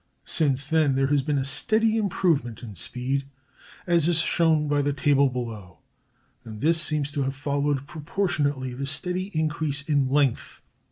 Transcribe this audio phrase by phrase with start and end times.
[0.25, 3.25] Since then there has been a steady improvement in speed,
[3.85, 5.77] as is shown by the table below;
[6.43, 10.63] and this seems to have followed proportionately the steady increase in length.